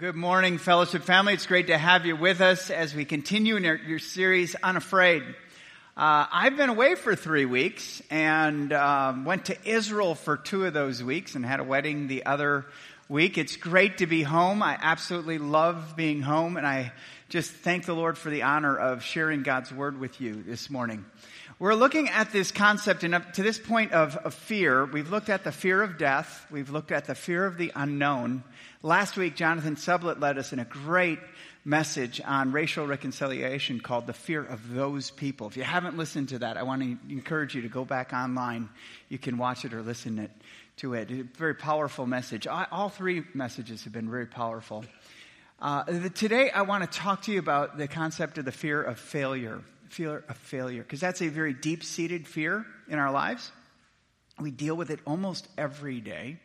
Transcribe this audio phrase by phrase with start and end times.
[0.00, 1.34] Good morning, Fellowship family.
[1.34, 5.22] It's great to have you with us as we continue in your, series, Unafraid.
[5.94, 10.72] Uh, I've been away for three weeks and um, went to Israel for two of
[10.72, 12.64] those weeks and had a wedding the other
[13.10, 13.36] week.
[13.36, 14.62] It's great to be home.
[14.62, 16.94] I absolutely love being home, and I
[17.28, 21.04] just thank the Lord for the honor of sharing God's word with you this morning.
[21.60, 25.28] We're looking at this concept, and up to this point of, of fear, we've looked
[25.28, 28.44] at the fear of death, we've looked at the fear of the unknown.
[28.82, 31.18] Last week, Jonathan Sublett led us in a great
[31.66, 35.48] message on racial reconciliation called The Fear of Those People.
[35.48, 38.70] If you haven't listened to that, I want to encourage you to go back online.
[39.10, 40.30] You can watch it or listen it,
[40.78, 41.10] to it.
[41.36, 42.46] Very powerful message.
[42.46, 44.86] All three messages have been very powerful.
[45.60, 48.98] Uh, today, I want to talk to you about the concept of the fear of
[48.98, 49.60] failure.
[49.90, 53.50] Fear of failure, because that's a very deep seated fear in our lives.
[54.40, 56.38] We deal with it almost every day.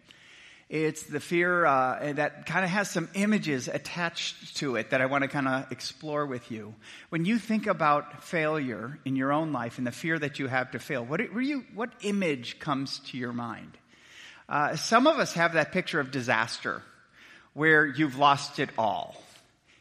[0.68, 5.06] It's the fear uh, that kind of has some images attached to it that I
[5.06, 6.74] want to kind of explore with you.
[7.10, 10.72] When you think about failure in your own life and the fear that you have
[10.72, 13.78] to fail, what, you, what image comes to your mind?
[14.50, 16.82] Uh, some of us have that picture of disaster
[17.54, 19.16] where you've lost it all.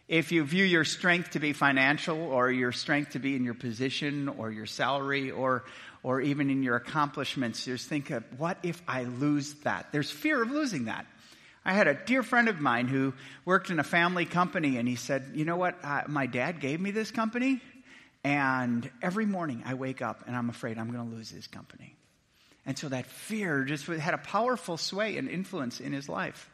[0.07, 3.55] If you view your strength to be financial or your strength to be in your
[3.55, 5.65] position or your salary or,
[6.03, 9.93] or even in your accomplishments, just think of what if I lose that?
[9.93, 11.07] There's fear of losing that.
[11.65, 13.15] I had a dear friend of mine who
[13.47, 15.83] worked in a family company, and he said, You know what?
[15.83, 17.63] Uh, my dad gave me this company,
[18.23, 21.97] and every morning I wake up and I'm afraid I'm going to lose this company.
[22.67, 26.51] And so that fear just had a powerful sway and influence in his life.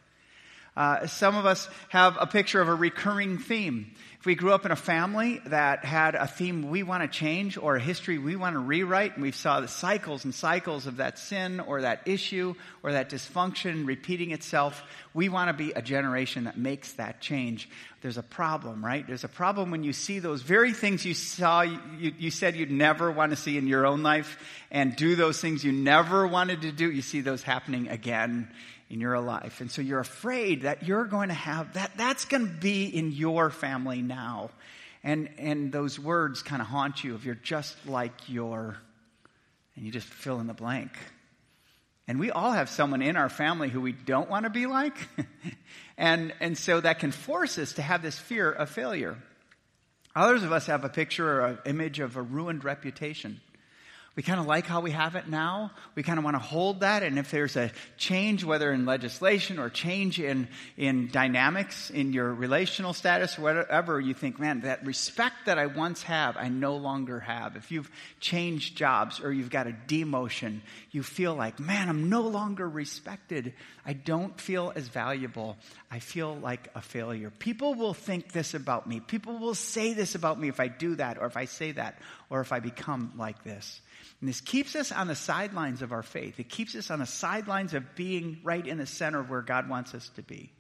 [0.77, 3.93] Uh, some of us have a picture of a recurring theme.
[4.21, 7.57] If we grew up in a family that had a theme we want to change
[7.57, 10.98] or a history we want to rewrite, and we saw the cycles and cycles of
[10.98, 14.83] that sin or that issue or that dysfunction repeating itself,
[15.15, 17.67] we want to be a generation that makes that change.
[18.03, 19.07] There's a problem, right?
[19.07, 22.71] There's a problem when you see those very things you saw, you, you said you'd
[22.71, 24.39] never want to see in your own life,
[24.71, 26.91] and do those things you never wanted to do.
[26.91, 28.51] You see those happening again
[28.90, 29.61] in your life.
[29.61, 33.12] And so you're afraid that you're going to have that, that's going to be in
[33.12, 34.51] your family now.
[35.02, 38.77] And, and those words kind of haunt you if you're just like your,
[39.77, 40.90] and you just fill in the blank.
[42.08, 44.96] And we all have someone in our family who we don't want to be like.
[45.96, 49.17] and, and so that can force us to have this fear of failure.
[50.17, 53.40] Others of us have a picture or an image of a ruined reputation.
[54.17, 55.71] We kind of like how we have it now.
[55.95, 57.05] We kind of want to hold that.
[57.05, 62.35] And if there's a change, whether in legislation or change in, in dynamics in your
[62.35, 66.77] relational status or whatever, you think, man, that respect that I once have, I no
[66.77, 67.55] longer have.
[67.55, 70.61] If you've changed jobs or you've got a demotion,
[70.91, 73.55] you feel like, man, I'm no longer respected.
[73.87, 75.57] I don't feel as valuable.
[75.89, 77.31] I feel like a failure.
[77.31, 78.98] People will think this about me.
[78.98, 82.01] People will say this about me if I do that or if I say that
[82.30, 83.80] or if I become like this.
[84.20, 86.39] And this keeps us on the sidelines of our faith.
[86.39, 89.68] It keeps us on the sidelines of being right in the center of where God
[89.68, 90.51] wants us to be.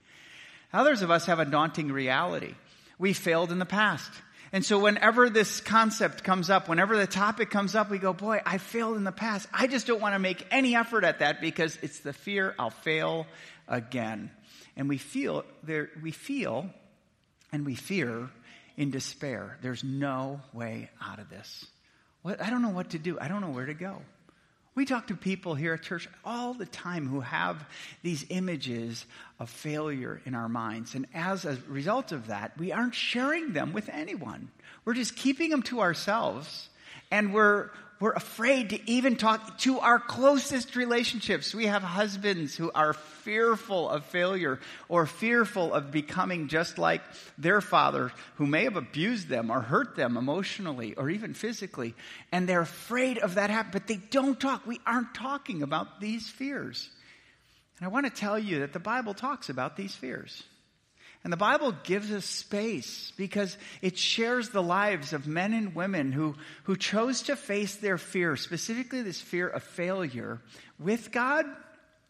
[0.72, 2.54] Others of us have a daunting reality.
[2.98, 4.10] We failed in the past.
[4.52, 8.40] And so whenever this concept comes up, whenever the topic comes up, we go, boy,
[8.44, 9.48] I failed in the past.
[9.52, 12.70] I just don't want to make any effort at that because it's the fear I'll
[12.70, 13.26] fail
[13.68, 14.30] again.
[14.76, 16.68] And we feel there, we feel
[17.52, 18.28] and we fear
[18.76, 19.58] in despair.
[19.62, 21.66] There's no way out of this.
[22.22, 23.18] What, I don't know what to do.
[23.20, 24.02] I don't know where to go.
[24.74, 27.64] We talk to people here at church all the time who have
[28.02, 29.04] these images
[29.38, 30.94] of failure in our minds.
[30.94, 34.50] And as a result of that, we aren't sharing them with anyone.
[34.84, 36.68] We're just keeping them to ourselves.
[37.10, 37.70] And we're,
[38.00, 41.54] we're afraid to even talk to our closest relationships.
[41.54, 47.02] We have husbands who are fearful of failure or fearful of becoming just like
[47.36, 51.94] their father who may have abused them or hurt them emotionally or even physically.
[52.32, 54.66] And they're afraid of that happening, but they don't talk.
[54.66, 56.88] We aren't talking about these fears.
[57.78, 60.42] And I want to tell you that the Bible talks about these fears.
[61.22, 66.12] And the Bible gives us space because it shares the lives of men and women
[66.12, 66.34] who,
[66.64, 70.40] who chose to face their fear, specifically this fear of failure,
[70.78, 71.44] with God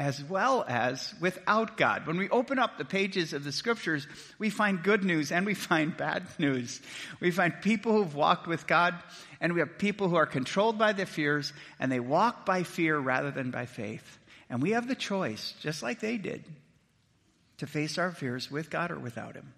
[0.01, 2.07] as well as without God.
[2.07, 4.07] When we open up the pages of the scriptures,
[4.39, 6.81] we find good news and we find bad news.
[7.21, 8.95] We find people who've walked with God
[9.43, 12.99] and we have people who are controlled by their fears and they walk by fear
[12.99, 14.19] rather than by faith.
[14.49, 16.45] And we have the choice, just like they did,
[17.61, 19.55] to face our fears with God or without Him.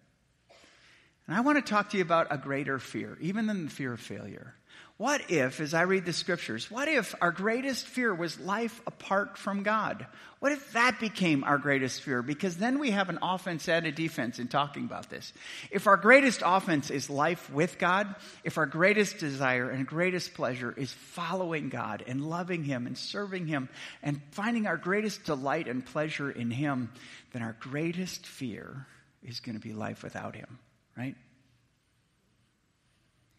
[1.26, 3.92] And I want to talk to you about a greater fear, even than the fear
[3.92, 4.54] of failure.
[5.02, 9.36] What if, as I read the scriptures, what if our greatest fear was life apart
[9.36, 10.06] from God?
[10.38, 12.22] What if that became our greatest fear?
[12.22, 15.32] Because then we have an offense and a defense in talking about this.
[15.72, 18.14] If our greatest offense is life with God,
[18.44, 23.48] if our greatest desire and greatest pleasure is following God and loving Him and serving
[23.48, 23.70] Him
[24.04, 26.92] and finding our greatest delight and pleasure in Him,
[27.32, 28.86] then our greatest fear
[29.24, 30.60] is going to be life without Him,
[30.96, 31.16] right?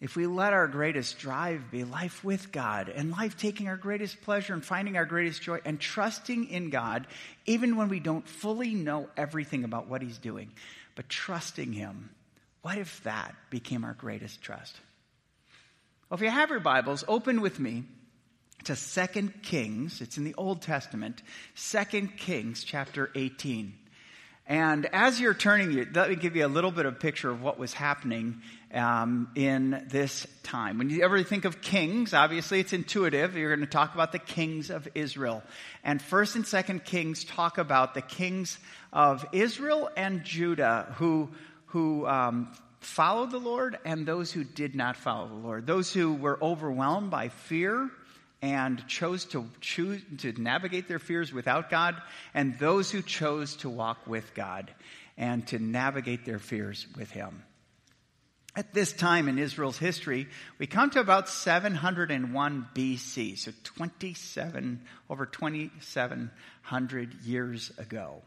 [0.03, 4.21] If we let our greatest drive be life with God and life taking our greatest
[4.21, 7.07] pleasure and finding our greatest joy and trusting in God,
[7.45, 10.51] even when we don't fully know everything about what He's doing,
[10.95, 12.09] but trusting Him,
[12.63, 14.75] what if that became our greatest trust?
[16.09, 17.85] Well, if you have your Bibles, open with me
[18.65, 20.01] to 2 Kings.
[20.01, 21.23] It's in the Old Testament,
[21.55, 23.73] 2 Kings chapter 18.
[24.45, 27.57] And as you're turning, let me give you a little bit of picture of what
[27.57, 28.41] was happening
[28.73, 30.77] um, in this time.
[30.77, 33.35] When you ever think of kings, obviously it's intuitive.
[33.35, 35.43] You're going to talk about the kings of Israel.
[35.83, 38.57] And first and second kings talk about the kings
[38.91, 41.29] of Israel and Judah who,
[41.67, 45.67] who um, followed the Lord and those who did not follow the Lord.
[45.67, 47.89] Those who were overwhelmed by fear
[48.41, 51.95] and chose to choose to navigate their fears without God,
[52.33, 54.69] and those who chose to walk with God
[55.17, 57.41] and to navigate their fears with Him.
[58.55, 60.27] At this time in Israel's history,
[60.59, 64.79] we come to about 701 BC, so 27,
[65.09, 68.21] over 2,700 years ago.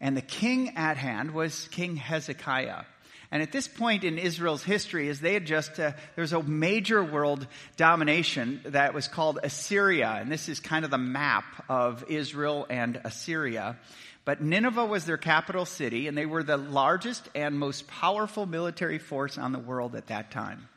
[0.00, 2.84] And the king at hand was King Hezekiah.
[3.32, 6.44] And at this point in Israel's history, as they had just, uh, there was a
[6.44, 7.44] major world
[7.76, 10.18] domination that was called Assyria.
[10.20, 13.78] And this is kind of the map of Israel and Assyria.
[14.26, 18.98] But Nineveh was their capital city, and they were the largest and most powerful military
[18.98, 20.68] force on the world at that time.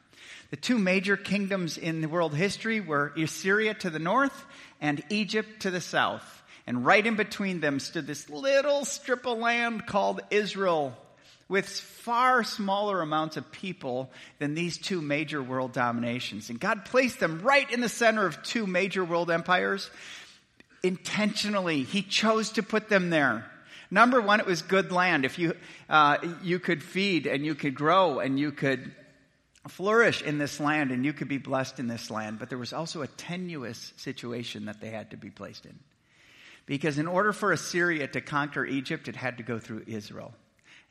[0.51, 4.45] The two major kingdoms in the world history were Assyria to the north
[4.79, 6.43] and Egypt to the south.
[6.67, 10.95] And right in between them stood this little strip of land called Israel
[11.47, 16.51] with far smaller amounts of people than these two major world dominations.
[16.51, 19.89] And God placed them right in the center of two major world empires.
[20.83, 23.49] Intentionally, He chose to put them there.
[23.91, 25.25] Number one, it was good land.
[25.25, 25.55] If you,
[25.89, 28.93] uh, you could feed and you could grow and you could
[29.67, 32.39] flourish in this land and you could be blessed in this land.
[32.39, 35.79] But there was also a tenuous situation that they had to be placed in.
[36.65, 40.33] Because in order for Assyria to conquer Egypt, it had to go through Israel.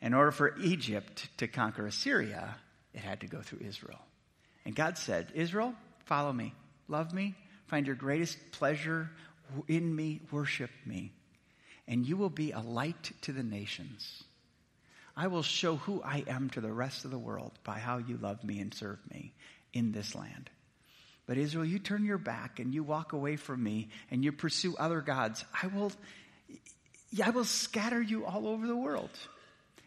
[0.01, 2.57] In order for Egypt to conquer Assyria,
[2.95, 4.01] it had to go through Israel.
[4.65, 5.75] And God said, Israel,
[6.05, 6.53] follow me,
[6.89, 7.35] love me,
[7.69, 9.11] find your greatest pleasure
[9.67, 11.13] in me, worship me,
[11.87, 14.23] and you will be a light to the nations.
[15.17, 18.17] I will show who I am to the rest of the world by how you
[18.19, 19.33] love me and serve me
[19.73, 20.51] in this land.
[21.27, 24.77] But Israel, you turn your back and you walk away from me and you pursue
[24.77, 25.45] other gods.
[25.63, 25.93] I will,
[27.23, 29.11] I will scatter you all over the world.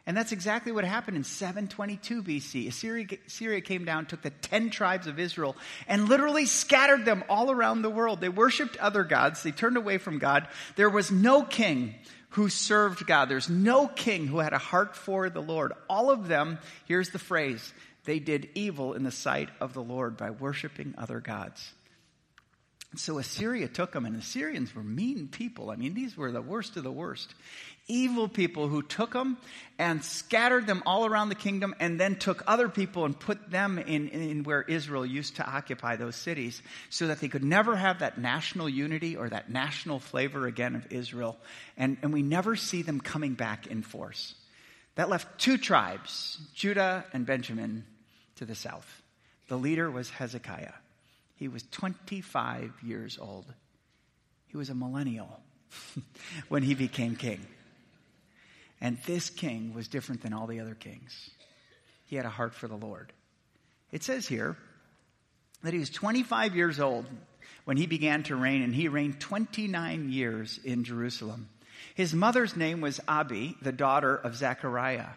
[0.08, 2.68] And that's exactly what happened in 722 BC.
[2.68, 5.56] Assyria, Assyria came down, took the 10 tribes of Israel,
[5.88, 8.20] and literally scattered them all around the world.
[8.20, 9.44] They worshiped other gods.
[9.44, 10.48] They turned away from God.
[10.76, 11.96] There was no king
[12.30, 13.30] who served God.
[13.30, 15.74] There's no king who had a heart for the Lord.
[15.90, 17.74] All of them, here's the phrase,
[18.06, 21.74] they did evil in the sight of the Lord by worshiping other gods.
[22.96, 25.72] So Assyria took them, and the Assyrians were mean people.
[25.72, 27.34] I mean, these were the worst of the worst
[27.92, 29.38] evil people who took them
[29.78, 33.78] and scattered them all around the kingdom and then took other people and put them
[33.78, 38.00] in, in where Israel used to occupy those cities so that they could never have
[38.00, 41.38] that national unity or that national flavor again of Israel.
[41.78, 44.36] And, and we never see them coming back in force.
[44.96, 47.86] That left two tribes, Judah and Benjamin,
[48.36, 49.02] to the south.
[49.48, 50.74] The leader was Hezekiah.
[51.42, 53.52] He was 25 years old.
[54.50, 55.40] He was a millennial
[56.50, 57.44] when he became king.
[58.80, 61.32] And this king was different than all the other kings.
[62.06, 63.12] He had a heart for the Lord.
[63.92, 64.56] It says here
[65.64, 67.08] that he was 25 years old
[67.66, 71.50] when he began to reign, and he reigned 29 years in Jerusalem.
[71.96, 75.10] His mother's name was Abi, the daughter of Zechariah.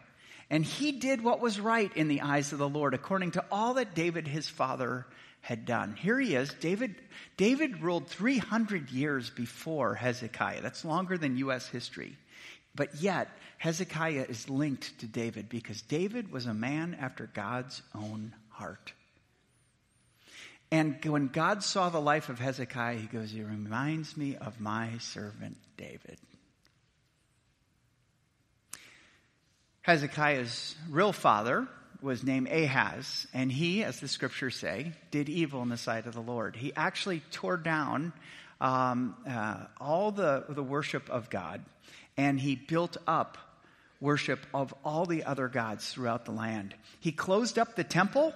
[0.48, 3.74] And he did what was right in the eyes of the Lord, according to all
[3.74, 5.04] that David his father
[5.44, 5.94] had done.
[5.94, 6.54] Here he is.
[6.54, 6.94] David,
[7.36, 10.62] David ruled 300 years before Hezekiah.
[10.62, 11.68] That's longer than U.S.
[11.68, 12.16] history.
[12.74, 18.34] But yet, Hezekiah is linked to David because David was a man after God's own
[18.48, 18.94] heart.
[20.70, 24.96] And when God saw the life of Hezekiah, he goes, He reminds me of my
[24.98, 26.16] servant David.
[29.82, 31.68] Hezekiah's real father
[32.04, 36.12] was named Ahaz, and he, as the scriptures say, did evil in the sight of
[36.12, 36.54] the Lord.
[36.54, 38.12] He actually tore down
[38.60, 41.64] um, uh, all the, the worship of God,
[42.16, 43.38] and he built up
[44.00, 46.74] worship of all the other gods throughout the land.
[47.00, 48.34] He closed up the temple,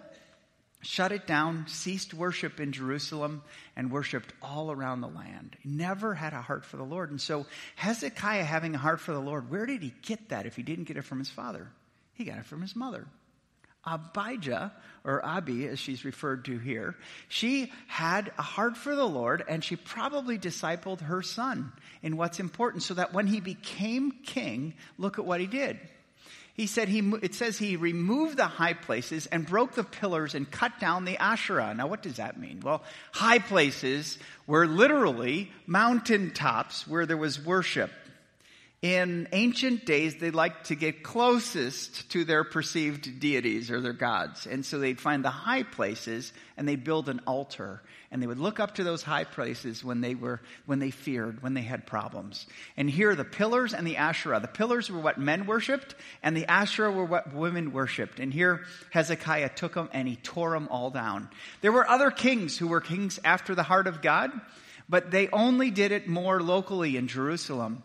[0.80, 3.42] shut it down, ceased worship in Jerusalem,
[3.76, 5.56] and worshiped all around the land.
[5.62, 7.10] Never had a heart for the Lord.
[7.10, 7.44] And so,
[7.76, 10.84] Hezekiah having a heart for the Lord, where did he get that if he didn't
[10.84, 11.68] get it from his father?
[12.14, 13.06] He got it from his mother.
[13.86, 14.72] Abijah,
[15.04, 16.96] or Abi as she's referred to here,
[17.28, 22.40] she had a heart for the Lord and she probably discipled her son in what's
[22.40, 25.78] important so that when he became king, look at what he did.
[26.58, 30.50] He said he, it says he removed the high places and broke the pillars and
[30.50, 31.72] cut down the Asherah.
[31.72, 32.58] Now what does that mean?
[32.60, 32.82] Well,
[33.12, 37.92] high places were literally mountain tops where there was worship.
[38.80, 44.46] In ancient days, they liked to get closest to their perceived deities or their gods.
[44.46, 47.82] And so they'd find the high places and they'd build an altar.
[48.12, 51.42] And they would look up to those high places when they were, when they feared,
[51.42, 52.46] when they had problems.
[52.76, 54.38] And here, the pillars and the Asherah.
[54.38, 58.20] The pillars were what men worshipped and the Asherah were what women worshipped.
[58.20, 61.30] And here, Hezekiah took them and he tore them all down.
[61.62, 64.30] There were other kings who were kings after the heart of God,
[64.88, 67.82] but they only did it more locally in Jerusalem.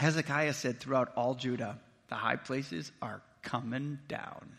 [0.00, 1.78] Hezekiah said throughout all Judah,
[2.08, 4.56] the high places are coming down.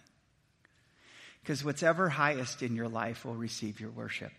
[1.41, 4.31] Because what's ever highest in your life will receive your worship.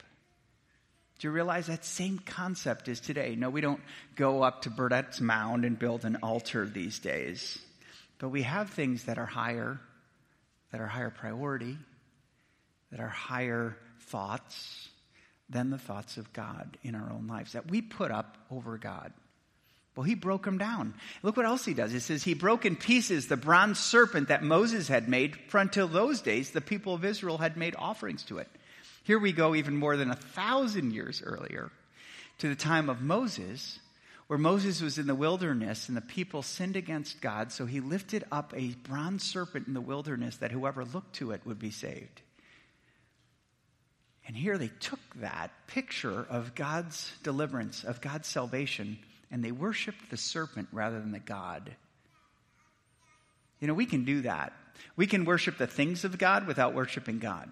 [1.18, 3.34] Do you realize that same concept is today?
[3.34, 3.80] No, we don't
[4.14, 7.58] go up to Burdett's Mound and build an altar these days.
[8.20, 9.80] But we have things that are higher,
[10.70, 11.78] that are higher priority,
[12.92, 14.88] that are higher thoughts
[15.50, 19.12] than the thoughts of God in our own lives, that we put up over God.
[19.94, 20.94] Well, he broke them down.
[21.22, 21.92] Look what else he does.
[21.92, 25.86] It says he broke in pieces the bronze serpent that Moses had made, for until
[25.86, 28.48] those days the people of Israel had made offerings to it.
[29.04, 31.70] Here we go even more than a thousand years earlier
[32.38, 33.78] to the time of Moses,
[34.28, 38.24] where Moses was in the wilderness and the people sinned against God, so he lifted
[38.32, 42.22] up a bronze serpent in the wilderness that whoever looked to it would be saved.
[44.26, 48.98] And here they took that picture of God's deliverance, of God's salvation,
[49.32, 51.74] and they worshiped the serpent rather than the God.
[53.58, 54.52] You know, we can do that.
[54.94, 57.50] We can worship the things of God without worshiping God.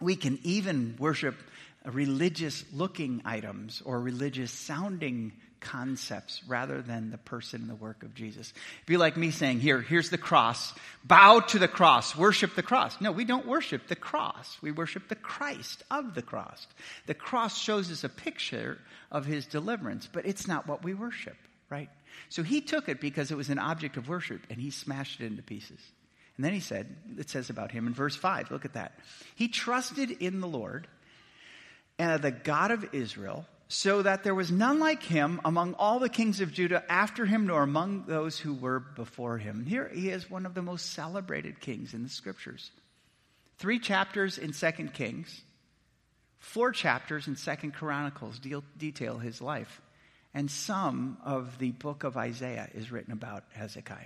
[0.00, 1.36] We can even worship
[1.84, 8.14] religious looking items or religious sounding concepts rather than the person and the work of
[8.14, 8.52] Jesus.
[8.52, 10.74] It'd be like me saying, here, here's the cross.
[11.04, 12.14] Bow to the cross.
[12.14, 13.00] Worship the cross.
[13.00, 14.58] No, we don't worship the cross.
[14.60, 16.66] We worship the Christ of the cross.
[17.06, 18.78] The cross shows us a picture
[19.10, 21.36] of his deliverance, but it's not what we worship,
[21.70, 21.88] right?
[22.28, 25.26] So he took it because it was an object of worship and he smashed it
[25.26, 25.80] into pieces.
[26.36, 28.98] And then he said, it says about him in verse 5, look at that.
[29.36, 30.86] He trusted in the Lord,
[31.98, 36.10] and the God of Israel, so that there was none like him among all the
[36.10, 39.64] kings of Judah after him, nor among those who were before him.
[39.64, 42.70] Here he is one of the most celebrated kings in the scriptures.
[43.56, 45.40] Three chapters in Second Kings,
[46.38, 49.80] four chapters in Second Chronicles deal, detail his life,
[50.34, 54.04] and some of the book of Isaiah is written about Hezekiah.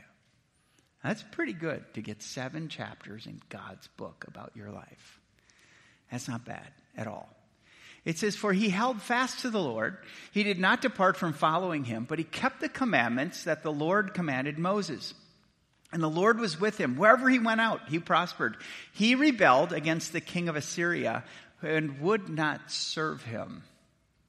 [1.03, 5.21] That's pretty good to get seven chapters in God's book about your life.
[6.13, 7.36] That's not bad at all.
[8.07, 9.99] It says, For he held fast to the Lord.
[10.31, 14.15] He did not depart from following him, but he kept the commandments that the Lord
[14.15, 15.13] commanded Moses.
[15.93, 16.97] And the Lord was with him.
[16.97, 18.57] Wherever he went out, he prospered.
[18.93, 21.25] He rebelled against the king of Assyria
[21.63, 23.65] and would not serve him.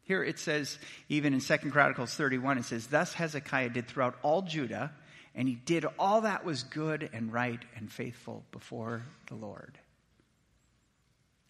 [0.01, 4.41] Here it says, even in 2 Chronicles 31, it says, Thus Hezekiah did throughout all
[4.41, 4.91] Judah,
[5.35, 9.77] and he did all that was good and right and faithful before the Lord.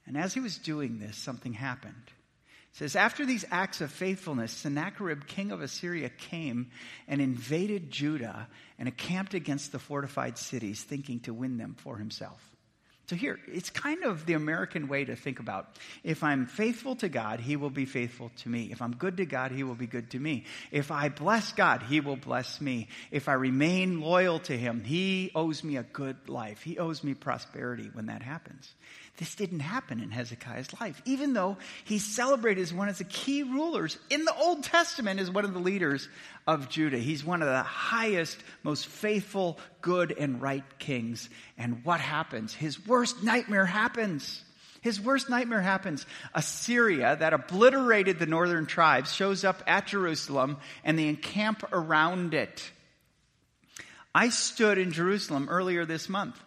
[0.05, 2.11] And as he was doing this, something happened
[2.77, 6.69] says, After these acts of faithfulness, Sennacherib, king of Assyria, came
[7.07, 12.39] and invaded Judah and encamped against the fortified cities, thinking to win them for himself.
[13.09, 15.77] So here, it's kind of the American way to think about.
[16.03, 18.67] If I'm faithful to God, He will be faithful to me.
[18.69, 20.43] If I'm good to God, He will be good to me.
[20.71, 22.89] If I bless God, He will bless me.
[23.09, 26.61] If I remain loyal to Him, He owes me a good life.
[26.63, 28.69] He owes me prosperity when that happens.
[29.17, 33.41] This didn't happen in Hezekiah's life, even though he's celebrated as one of the key
[33.41, 36.07] rulers in the Old Testament as one of the leaders
[36.45, 36.99] of Judah.
[36.99, 41.29] He's one of the highest, most faithful, good, and right kings.
[41.57, 42.53] And what happens?
[42.53, 44.43] His worst nightmare happens.
[44.81, 46.05] His worst nightmare happens.
[46.35, 52.71] Assyria, that obliterated the northern tribes, shows up at Jerusalem and they encamp around it.
[54.13, 56.39] I stood in Jerusalem earlier this month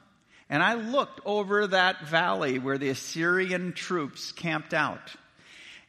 [0.51, 5.15] And I looked over that valley where the Assyrian troops camped out.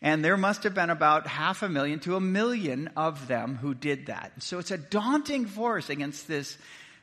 [0.03, 3.74] And there must have been about half a million to a million of them who
[3.74, 4.32] did that.
[4.39, 6.58] So it's a daunting force against this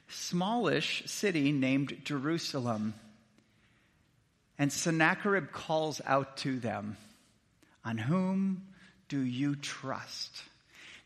[0.09, 2.95] smallish city named Jerusalem.
[4.57, 6.97] And Sennacherib calls out to them,
[7.85, 8.63] On whom
[9.09, 10.43] do you trust?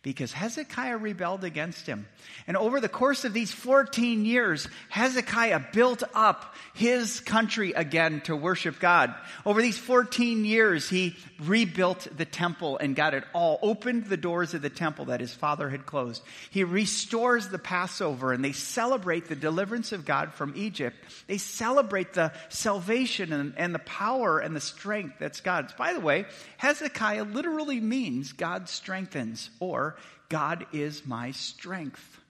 [0.02, 2.06] Because Hezekiah rebelled against him.
[2.48, 8.34] And over the course of these 14 years, Hezekiah built up his country again to
[8.34, 9.14] worship God.
[9.46, 14.54] Over these 14 years, he rebuilt the temple and got it all, opened the doors
[14.54, 16.22] of the temple that his father had closed.
[16.50, 20.96] He restores the Passover and they celebrate the deliverance of God from Egypt.
[21.28, 25.72] They celebrate the salvation and, and the power and the strength that's God's.
[25.74, 29.91] By the way, Hezekiah literally means God strengthens or
[30.28, 32.20] God is my strength.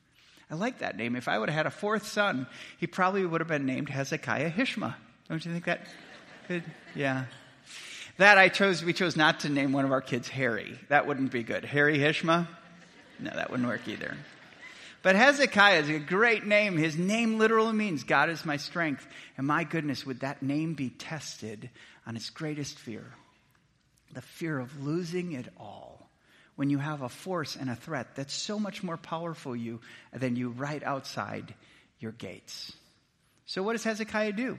[0.51, 1.17] I like that name.
[1.17, 2.47] If I would have had a fourth son,
[2.79, 4.95] he probably would have been named Hezekiah Hishma.
[5.29, 5.87] Don't you think that
[6.47, 6.65] could?
[6.95, 7.25] Yeah.
[8.19, 10.79] That I chose, we chose not to name one of our kids Harry.
[10.89, 11.65] That wouldn't be good.
[11.65, 12.47] Harry Hishma?
[13.19, 14.17] No, that wouldn't work either.
[15.03, 16.77] But Hezekiah is a great name.
[16.77, 19.07] His name literally means God is my strength.
[19.37, 21.71] And my goodness, would that name be tested
[22.07, 23.05] on its greatest fear?
[24.13, 26.02] The fear of losing it all
[26.57, 29.81] when you have a force and a threat that's so much more powerful you
[30.13, 31.55] than you right outside
[31.99, 32.73] your gates.
[33.47, 34.59] So what does Hezekiah do?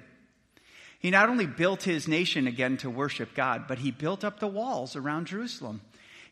[1.00, 4.48] He not only built his nation again to worship God, but he built up the
[4.48, 5.82] walls around Jerusalem.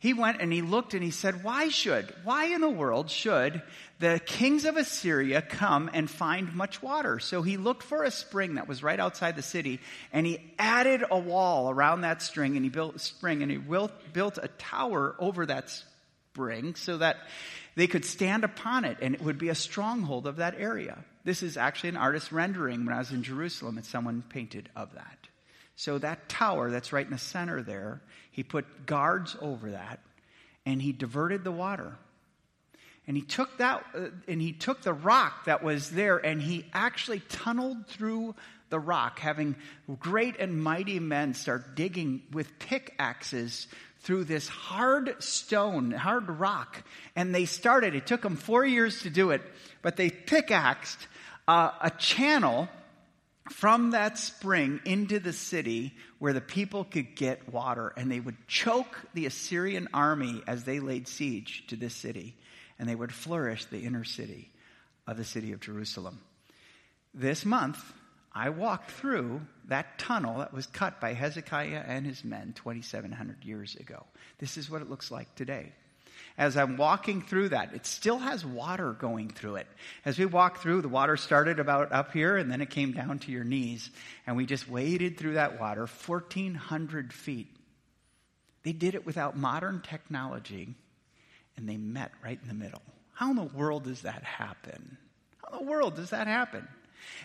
[0.01, 3.61] He went and he looked and he said, Why should, why in the world should
[3.99, 7.19] the kings of Assyria come and find much water?
[7.19, 9.79] So he looked for a spring that was right outside the city
[10.11, 13.59] and he added a wall around that string and he built a spring and he
[13.59, 17.17] built a tower over that spring so that
[17.75, 20.97] they could stand upon it and it would be a stronghold of that area.
[21.25, 24.95] This is actually an artist's rendering when I was in Jerusalem and someone painted of
[24.95, 25.20] that.
[25.81, 29.99] So that tower that's right in the center there, he put guards over that
[30.63, 31.97] and he diverted the water.
[33.07, 36.67] And he took that uh, and he took the rock that was there and he
[36.71, 38.35] actually tunneled through
[38.69, 39.55] the rock, having
[39.99, 43.65] great and mighty men start digging with pickaxes
[44.01, 46.83] through this hard stone, hard rock.
[47.15, 49.41] And they started, it took them four years to do it,
[49.81, 51.07] but they pickaxed
[51.47, 52.69] uh, a channel
[53.49, 58.47] from that spring into the city where the people could get water and they would
[58.47, 62.35] choke the Assyrian army as they laid siege to this city
[62.77, 64.51] and they would flourish the inner city
[65.07, 66.19] of the city of Jerusalem.
[67.13, 67.79] This month,
[68.33, 73.75] I walked through that tunnel that was cut by Hezekiah and his men 2,700 years
[73.75, 74.05] ago.
[74.37, 75.73] This is what it looks like today
[76.41, 77.75] as I'm walking through that.
[77.75, 79.67] It still has water going through it.
[80.03, 83.19] As we walked through, the water started about up here and then it came down
[83.19, 83.91] to your knees.
[84.25, 87.55] And we just waded through that water 1,400 feet.
[88.63, 90.73] They did it without modern technology
[91.57, 92.81] and they met right in the middle.
[93.13, 94.97] How in the world does that happen?
[95.43, 96.67] How in the world does that happen?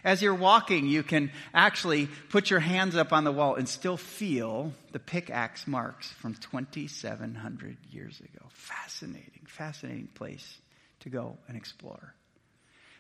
[0.05, 3.97] As you're walking, you can actually put your hands up on the wall and still
[3.97, 8.47] feel the pickaxe marks from 2,700 years ago.
[8.51, 10.59] Fascinating, fascinating place
[11.01, 12.15] to go and explore.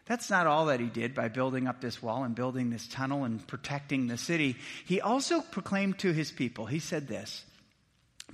[0.06, 3.24] That's not all that he did by building up this wall and building this tunnel
[3.24, 4.56] and protecting the city.
[4.84, 7.44] He also proclaimed to his people, he said this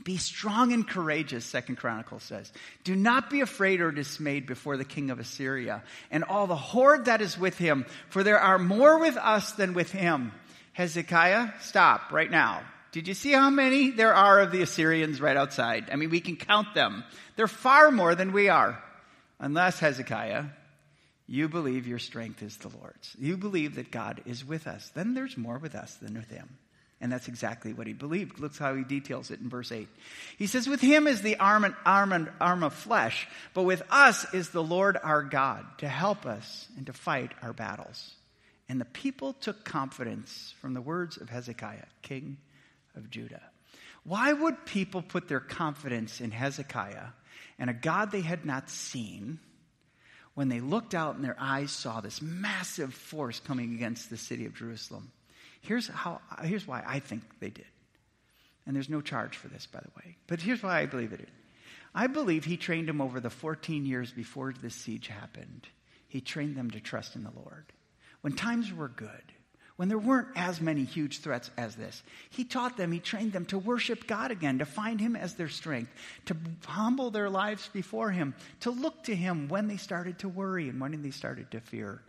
[0.04, 2.50] be strong and courageous, Second Chronicles says.
[2.82, 7.04] Do not be afraid or dismayed before the king of Assyria and all the horde
[7.04, 10.32] that is with him, for there are more with us than with him.
[10.72, 12.62] Hezekiah, stop right now.
[12.92, 15.88] Did you see how many there are of the Assyrians right outside?
[15.90, 17.04] I mean, we can count them.
[17.36, 18.82] They're far more than we are.
[19.38, 20.44] Unless, Hezekiah,
[21.26, 23.16] you believe your strength is the Lord's.
[23.18, 24.90] You believe that God is with us.
[24.94, 26.58] Then there's more with us than with him.
[27.02, 28.38] And that's exactly what he believed.
[28.38, 29.88] Look how he details it in verse 8.
[30.38, 33.82] He says, With him is the arm, and, arm, and, arm of flesh, but with
[33.90, 38.14] us is the Lord our God to help us and to fight our battles.
[38.68, 42.38] And the people took confidence from the words of Hezekiah, king
[42.94, 43.42] of Judah.
[44.04, 47.08] Why would people put their confidence in Hezekiah
[47.58, 49.40] and a God they had not seen
[50.34, 54.46] when they looked out and their eyes saw this massive force coming against the city
[54.46, 55.10] of Jerusalem?
[55.62, 57.66] Here's, how, here's why I think they did.
[58.66, 60.16] And there's no charge for this, by the way.
[60.26, 61.28] But here's why I believe it.
[61.94, 65.66] I believe he trained them over the 14 years before this siege happened.
[66.08, 67.64] He trained them to trust in the Lord.
[68.22, 69.32] When times were good,
[69.76, 73.46] when there weren't as many huge threats as this, he taught them, he trained them
[73.46, 75.90] to worship God again, to find him as their strength,
[76.26, 80.68] to humble their lives before him, to look to him when they started to worry
[80.68, 82.02] and when they started to fear.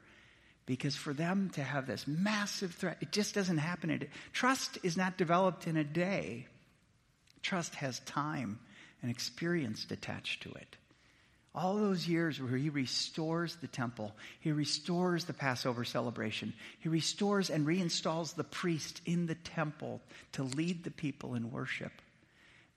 [0.66, 4.08] Because for them to have this massive threat, it just doesn't happen.
[4.32, 6.48] Trust is not developed in a day.
[7.42, 8.60] Trust has time
[9.02, 10.78] and experience attached to it.
[11.56, 17.52] All those years where he restores the temple, he restores the Passover celebration, he restores
[17.52, 21.92] and reinstalls the priest in the temple to lead the people in worship,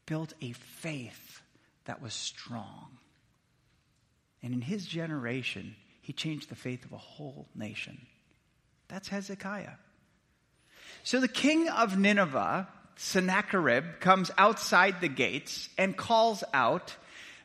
[0.05, 1.41] built a faith
[1.87, 2.99] that was strong.
[4.43, 5.75] And in his generation,
[6.07, 7.99] he changed the faith of a whole nation.
[8.87, 9.75] That's Hezekiah.
[11.03, 16.95] So the king of Nineveh, Sennacherib, comes outside the gates and calls out,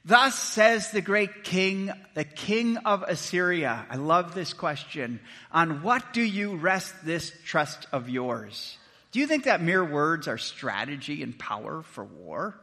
[0.06, 3.84] Thus says the great king, the king of Assyria.
[3.90, 5.22] I love this question.
[5.52, 8.78] On what do you rest this trust of yours?
[9.12, 12.62] Do you think that mere words are strategy and power for war?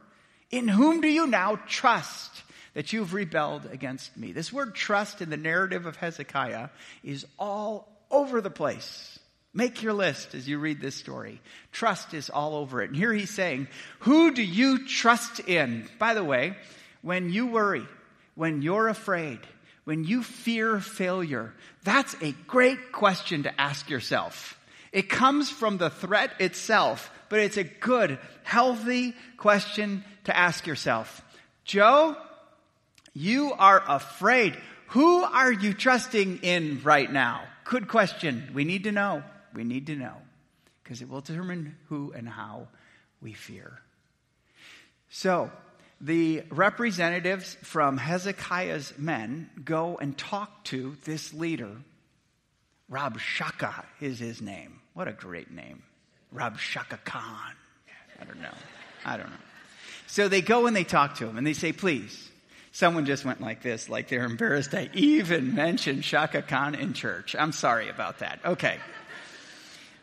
[0.49, 2.43] In whom do you now trust
[2.79, 4.31] that you've rebelled against me?
[4.31, 6.69] This word trust in the narrative of Hezekiah
[7.03, 9.19] is all over the place.
[9.53, 11.41] Make your list as you read this story.
[11.73, 12.91] Trust is all over it.
[12.91, 13.67] And here he's saying,
[13.99, 15.89] Who do you trust in?
[15.99, 16.55] By the way,
[17.01, 17.85] when you worry,
[18.35, 19.39] when you're afraid,
[19.83, 24.57] when you fear failure, that's a great question to ask yourself.
[24.93, 31.21] It comes from the threat itself, but it's a good, healthy question to ask yourself.
[31.65, 32.15] Joe,
[33.19, 34.57] you are afraid.
[34.87, 37.43] Who are you trusting in right now?
[37.65, 38.49] Good question.
[38.53, 39.23] We need to know.
[39.53, 40.13] We need to know
[40.81, 42.69] because it will determine who and how
[43.21, 43.81] we fear.
[45.09, 45.51] So,
[45.99, 51.75] the representatives from Hezekiah's men go and talk to this leader.
[52.89, 54.79] Rabshakeh is his name.
[54.93, 55.83] What a great name.
[56.33, 57.53] Rabshakeh Khan.
[58.21, 58.55] I don't know.
[59.05, 59.35] I don't know.
[60.07, 62.28] So they go and they talk to him and they say, please.
[62.79, 67.35] Someone just went like this, like they're embarrassed I even mentioned Chaka Khan in church.
[67.37, 68.39] I'm sorry about that.
[68.45, 68.77] Okay.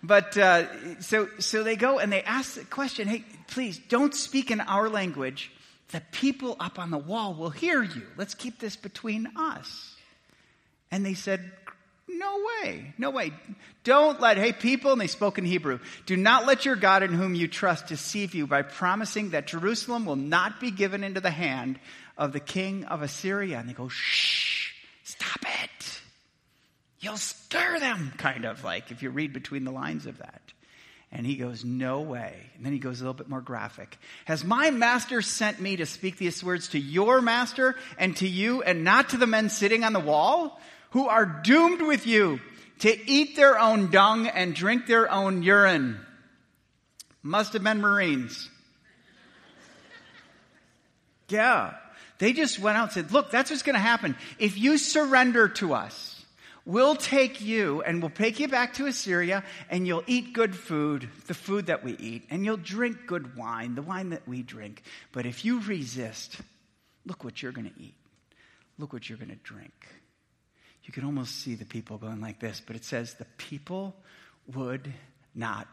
[0.02, 4.50] But uh, so, so they go and they ask the question hey, please don't speak
[4.50, 5.50] in our language
[5.92, 8.02] the people up on the wall will hear you.
[8.18, 9.94] Let's keep this between us.
[10.90, 11.50] And they said,
[12.06, 13.32] No way, no way.
[13.84, 17.14] Don't let, hey, people, and they spoke in Hebrew, do not let your God in
[17.14, 21.30] whom you trust deceive you by promising that Jerusalem will not be given into the
[21.30, 21.78] hand
[22.16, 23.58] of the king of Assyria.
[23.58, 24.72] And they go, Shh,
[25.04, 26.00] stop it.
[27.00, 30.42] You'll scare them, kind of like, if you read between the lines of that.
[31.12, 32.34] And he goes, No way.
[32.56, 33.96] And then he goes a little bit more graphic.
[34.24, 38.62] Has my master sent me to speak these words to your master and to you
[38.62, 42.40] and not to the men sitting on the wall who are doomed with you
[42.80, 45.98] to eat their own dung and drink their own urine?
[47.22, 48.50] Must have been Marines.
[51.28, 51.74] Yeah.
[52.18, 54.16] They just went out and said, Look, that's what's going to happen.
[54.38, 56.16] If you surrender to us,
[56.66, 61.08] We'll take you and we'll take you back to Assyria and you'll eat good food,
[61.28, 64.82] the food that we eat, and you'll drink good wine, the wine that we drink.
[65.12, 66.40] But if you resist,
[67.06, 67.94] look what you're going to eat.
[68.78, 69.72] Look what you're going to drink.
[70.82, 73.94] You can almost see the people going like this, but it says the people
[74.52, 74.92] would
[75.36, 75.68] not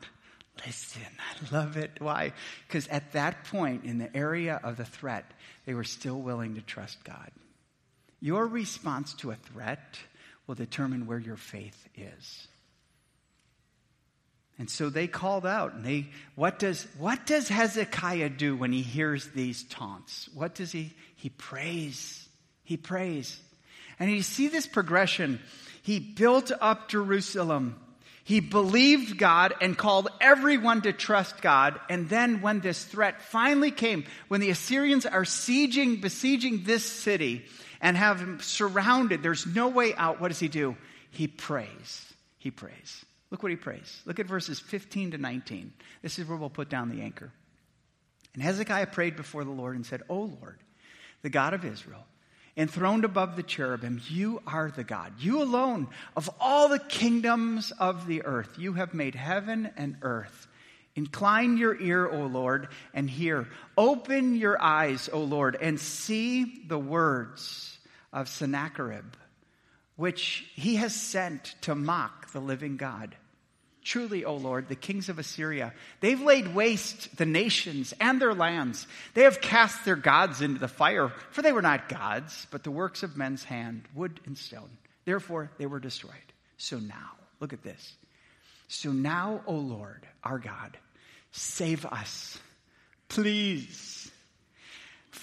[0.64, 1.02] listen.
[1.20, 1.92] I love it.
[1.98, 2.34] Why?
[2.68, 5.26] Because at that point in the area of the threat,
[5.66, 7.32] they were still willing to trust God.
[8.20, 9.98] Your response to a threat
[10.48, 12.48] will determine where your faith is.
[14.60, 18.82] And so they called out and they what does what does Hezekiah do when he
[18.82, 20.30] hears these taunts?
[20.34, 22.28] What does he he prays.
[22.64, 23.40] He prays.
[24.00, 25.40] And you see this progression.
[25.82, 27.80] He built up Jerusalem.
[28.24, 31.80] He believed God and called everyone to trust God.
[31.90, 37.46] And then when this threat finally came, when the Assyrians are sieging, besieging this city,
[37.84, 39.22] and have him surrounded.
[39.22, 40.22] There's no way out.
[40.22, 40.78] What does he do?
[41.12, 42.14] He prays.
[42.40, 43.06] He prays.
[43.30, 44.02] Look what he prays.
[44.06, 45.74] Look at verses 15 to 19.
[46.02, 47.32] This is where we'll put down the anchor.
[48.34, 50.60] And Hezekiah prayed before the Lord and said, O Lord,
[51.24, 52.06] the God of Israel,
[52.56, 55.14] enthroned above the cherubim, you are the God.
[55.20, 58.58] You alone of all the kingdoms of the earth.
[58.58, 60.48] You have made heaven and earth.
[60.96, 63.48] Incline your ear, O Lord, and hear.
[63.78, 67.80] Open your eyes, O Lord, and see the words
[68.12, 69.16] of Sennacherib,
[69.96, 73.16] which he has sent to mock the living God.
[73.84, 78.88] Truly, O Lord, the kings of Assyria, they've laid waste the nations and their lands.
[79.14, 82.72] They have cast their gods into the fire, for they were not gods, but the
[82.72, 84.70] works of men's hand, wood and stone.
[85.06, 86.14] Therefore, they were destroyed.
[86.58, 87.94] So now, look at this.
[88.70, 90.78] So now, O Lord, our God,
[91.32, 92.40] save us.
[93.10, 94.04] Please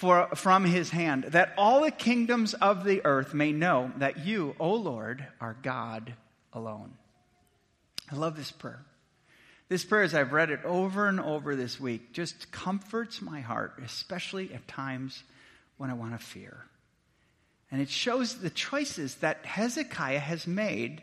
[0.01, 4.55] for, from his hand, that all the kingdoms of the earth may know that you,
[4.59, 6.15] O Lord, are God
[6.55, 6.93] alone.
[8.11, 8.83] I love this prayer.
[9.69, 13.75] This prayer, as I've read it over and over this week, just comforts my heart,
[13.85, 15.23] especially at times
[15.77, 16.65] when I want to fear.
[17.71, 21.03] And it shows the choices that Hezekiah has made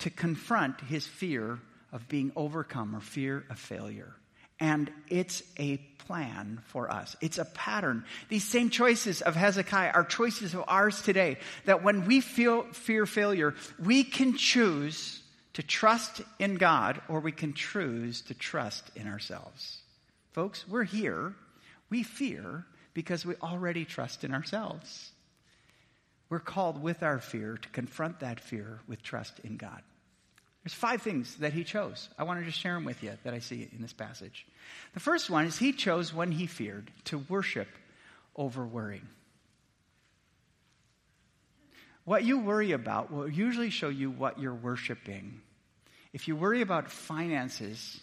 [0.00, 1.58] to confront his fear
[1.90, 4.14] of being overcome or fear of failure.
[4.60, 7.16] And it's a plan for us.
[7.22, 8.04] It's a pattern.
[8.28, 11.38] These same choices of Hezekiah are choices of ours today.
[11.64, 15.21] That when we feel fear failure, we can choose
[15.54, 19.78] to trust in God or we can choose to trust in ourselves.
[20.32, 21.34] Folks, we're here.
[21.90, 25.10] We fear because we already trust in ourselves.
[26.30, 29.82] We're called with our fear to confront that fear with trust in God.
[30.64, 32.08] There's five things that he chose.
[32.16, 34.46] I want to just share them with you that I see in this passage.
[34.94, 37.68] The first one is he chose when he feared to worship
[38.36, 39.08] over worrying.
[42.04, 45.40] What you worry about will usually show you what you're worshiping.
[46.12, 48.00] If you worry about finances,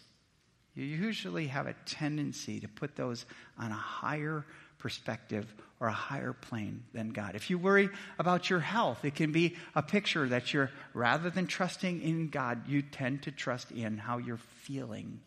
[0.74, 3.26] you usually have a tendency to put those
[3.58, 4.46] on a higher
[4.78, 7.36] perspective or a higher plane than God.
[7.36, 11.48] If you worry about your health, it can be a picture that you're, rather than
[11.48, 15.20] trusting in God, you tend to trust in how you're feeling.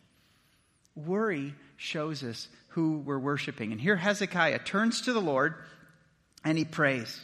[0.95, 3.71] Worry shows us who we're worshiping.
[3.71, 5.55] And here Hezekiah turns to the Lord
[6.43, 7.19] and he prays.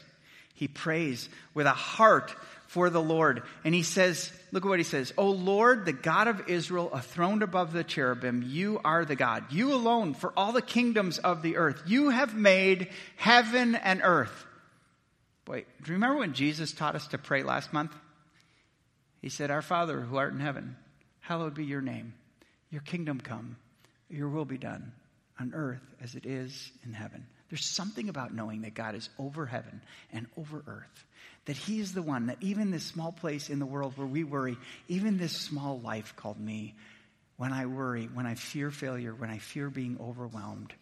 [0.60, 2.36] He prays with a heart
[2.67, 3.43] for the Lord.
[3.63, 5.13] And he says, look at what he says.
[5.17, 9.54] O Lord, the God of Israel, a throned above the cherubim, you are the God.
[9.54, 11.82] You alone for all the kingdoms of the earth.
[11.86, 14.45] You have made heaven and earth.
[15.48, 17.95] Wait, do you remember when Jesus taught us to pray last month?
[19.22, 20.76] He said, Our Father who art in heaven,
[21.22, 22.15] hallowed be your name.
[22.69, 23.56] Your kingdom come,
[24.10, 24.91] your will be done
[25.39, 27.26] on earth as it is in heaven.
[27.50, 29.82] There's something about knowing that God is over heaven
[30.12, 31.06] and over earth.
[31.46, 34.24] That He is the one that even this small place in the world where we
[34.24, 34.58] worry,
[34.88, 36.76] even this small life called me,
[37.38, 40.74] when I worry, when I fear failure, when I fear being overwhelmed,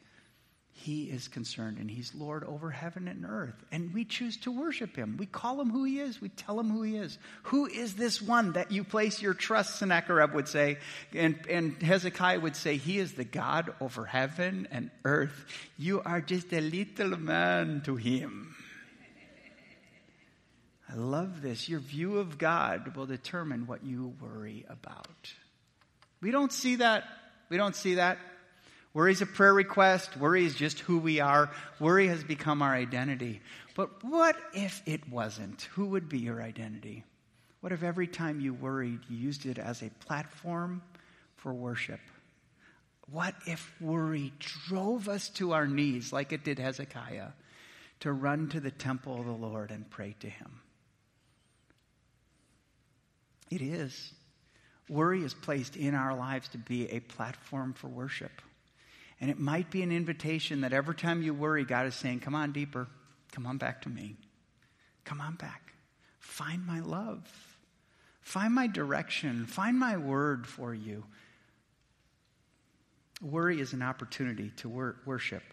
[0.79, 3.55] he is concerned and He's Lord over heaven and earth.
[3.71, 5.17] And we choose to worship Him.
[5.17, 6.21] We call Him who He is.
[6.21, 7.17] We tell Him who He is.
[7.43, 10.77] Who is this one that you place your trust, Sennacherib would say.
[11.13, 15.45] And, and Hezekiah would say, He is the God over heaven and earth.
[15.79, 18.55] You are just a little man to Him.
[20.89, 21.67] I love this.
[21.67, 25.33] Your view of God will determine what you worry about.
[26.21, 27.03] We don't see that.
[27.49, 28.19] We don't see that
[28.97, 30.17] Worry is a prayer request.
[30.17, 31.51] Worry is just who we are.
[31.79, 33.41] Worry has become our identity.
[33.75, 35.69] But what if it wasn't?
[35.73, 37.03] Who would be your identity?
[37.61, 40.81] What if every time you worried, you used it as a platform
[41.35, 41.99] for worship?
[43.11, 47.33] What if worry drove us to our knees like it did Hezekiah
[47.99, 50.59] to run to the temple of the Lord and pray to him?
[53.51, 54.11] It is.
[54.89, 58.31] Worry is placed in our lives to be a platform for worship.
[59.19, 62.35] And it might be an invitation that every time you worry, God is saying, Come
[62.35, 62.87] on deeper.
[63.31, 64.15] Come on back to me.
[65.05, 65.73] Come on back.
[66.19, 67.27] Find my love.
[68.21, 69.45] Find my direction.
[69.45, 71.03] Find my word for you.
[73.21, 75.43] Worry is an opportunity to wor- worship.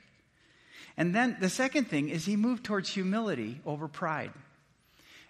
[0.96, 4.32] And then the second thing is he moved towards humility over pride.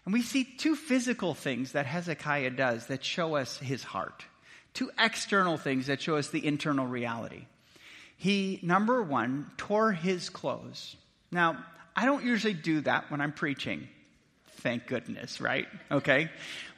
[0.04, 4.24] And we see two physical things that Hezekiah does that show us his heart,
[4.74, 7.46] two external things that show us the internal reality
[8.24, 10.96] he, number one, tore his clothes.
[11.30, 11.62] Now,
[11.94, 13.86] I don't usually do that when I'm preaching.
[14.62, 15.66] Thank goodness, right?
[15.90, 16.30] Okay.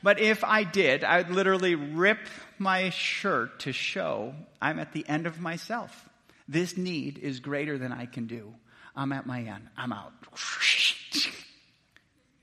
[0.03, 2.19] But if I did, I would literally rip
[2.59, 6.09] my shirt to show I'm at the end of myself.
[6.49, 8.53] This need is greater than I can do.
[8.97, 9.69] I'm at my end.
[9.77, 10.13] I'm out.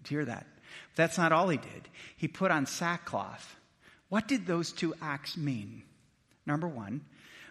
[0.07, 0.47] hear that?
[0.95, 1.89] That's not all he did.
[2.15, 3.57] He put on sackcloth.
[4.07, 5.83] What did those two acts mean?
[6.45, 7.01] Number one,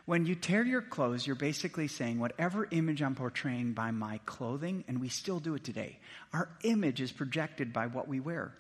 [0.05, 4.85] when you tear your clothes, you're basically saying, whatever image I'm portraying by my clothing,
[4.89, 5.99] and we still do it today,
[6.33, 8.53] our image is projected by what we wear.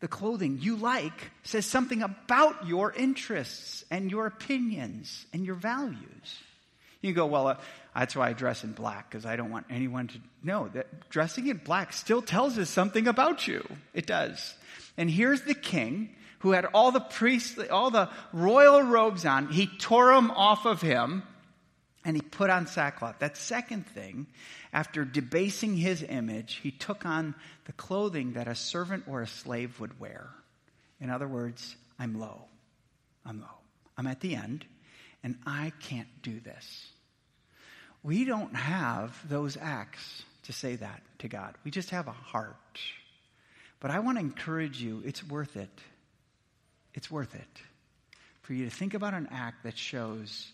[0.00, 6.38] The clothing you like says something about your interests and your opinions and your values.
[7.00, 7.56] You go, well, uh,
[7.94, 11.46] that's why I dress in black, because I don't want anyone to know that dressing
[11.46, 13.64] in black still tells us something about you.
[13.94, 14.54] It does.
[14.98, 19.66] And here's the king who had all the priestly, all the royal robes on, he
[19.66, 21.22] tore them off of him
[22.04, 23.18] and he put on sackcloth.
[23.18, 24.28] That second thing,
[24.72, 29.80] after debasing his image, he took on the clothing that a servant or a slave
[29.80, 30.28] would wear.
[31.00, 32.44] In other words, I'm low.
[33.24, 33.46] I'm low.
[33.98, 34.64] I'm at the end,
[35.24, 36.86] and I can't do this.
[38.02, 41.56] We don't have those acts to say that to God.
[41.64, 42.54] We just have a heart.
[43.80, 45.70] But I want to encourage you, it's worth it
[46.96, 47.62] it's worth it
[48.42, 50.48] for you to think about an act that shows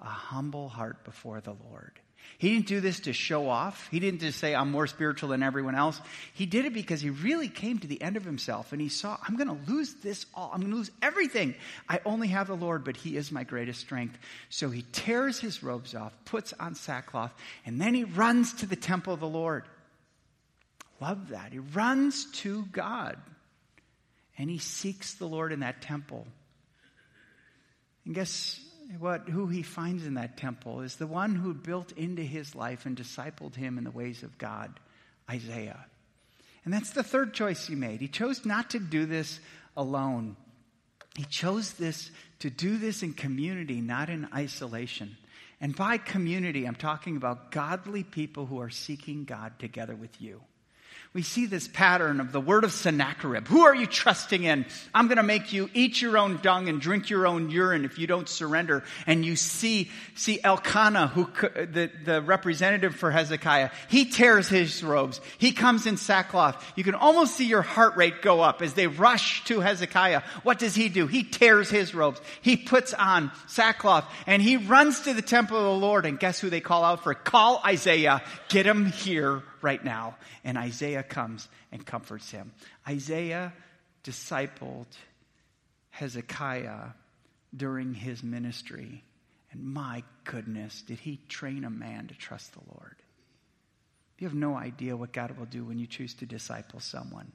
[0.00, 1.92] a humble heart before the Lord.
[2.38, 3.88] He didn't do this to show off.
[3.90, 6.00] He didn't just say, I'm more spiritual than everyone else.
[6.34, 9.18] He did it because he really came to the end of himself and he saw,
[9.26, 10.50] I'm going to lose this all.
[10.52, 11.54] I'm going to lose everything.
[11.88, 14.18] I only have the Lord, but he is my greatest strength.
[14.50, 17.32] So he tears his robes off, puts on sackcloth,
[17.66, 19.64] and then he runs to the temple of the Lord.
[21.00, 21.52] Love that.
[21.52, 23.18] He runs to God
[24.42, 26.26] and he seeks the Lord in that temple.
[28.04, 28.60] And guess
[28.98, 32.84] what, who he finds in that temple is the one who built into his life
[32.84, 34.80] and discipled him in the ways of God,
[35.30, 35.86] Isaiah.
[36.64, 38.00] And that's the third choice he made.
[38.00, 39.38] He chose not to do this
[39.76, 40.34] alone.
[41.16, 45.16] He chose this to do this in community, not in isolation.
[45.60, 50.40] And by community, I'm talking about godly people who are seeking God together with you
[51.14, 53.46] we see this pattern of the word of Sennacherib.
[53.48, 54.64] Who are you trusting in?
[54.94, 57.98] I'm going to make you eat your own dung and drink your own urine if
[57.98, 58.82] you don't surrender.
[59.06, 65.20] And you see, see Elkanah, who, the, the representative for Hezekiah, he tears his robes.
[65.36, 66.64] He comes in sackcloth.
[66.76, 70.22] You can almost see your heart rate go up as they rush to Hezekiah.
[70.44, 71.06] What does he do?
[71.06, 72.22] He tears his robes.
[72.40, 76.06] He puts on sackcloth and he runs to the temple of the Lord.
[76.06, 77.12] And guess who they call out for?
[77.12, 78.22] Call Isaiah.
[78.48, 80.16] Get him here right now.
[80.44, 82.52] And Isaiah comes and comforts him.
[82.88, 83.52] Isaiah
[84.04, 84.86] discipled
[85.90, 86.90] Hezekiah
[87.56, 89.02] during his ministry.
[89.52, 92.96] And my goodness, did he train a man to trust the Lord?
[94.18, 97.32] You have no idea what God will do when you choose to disciple someone.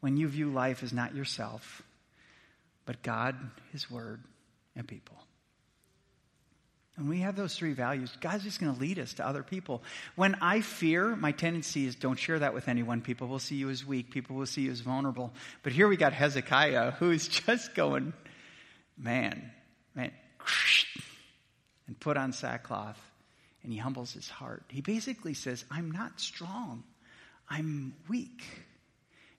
[0.00, 1.82] When you view life as not yourself,
[2.86, 3.36] but God,
[3.72, 4.22] His Word,
[4.76, 5.16] and people.
[6.98, 9.84] When we have those three values, God's just going to lead us to other people.
[10.16, 13.02] When I fear, my tendency is don't share that with anyone.
[13.02, 14.10] People will see you as weak.
[14.10, 15.32] People will see you as vulnerable.
[15.62, 18.14] But here we got Hezekiah who's just going,
[18.96, 19.48] man,
[19.94, 20.10] man,
[21.86, 23.00] and put on sackcloth.
[23.62, 24.64] And he humbles his heart.
[24.68, 26.82] He basically says, I'm not strong.
[27.48, 28.42] I'm weak.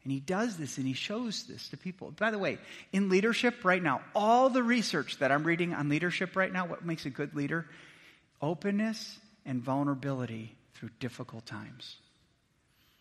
[0.10, 2.10] And he does this and he shows this to people.
[2.10, 2.58] By the way,
[2.92, 6.84] in leadership right now, all the research that I'm reading on leadership right now, what
[6.84, 7.68] makes a good leader?
[8.42, 11.98] Openness and vulnerability through difficult times.